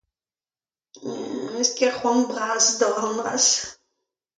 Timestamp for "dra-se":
3.19-3.57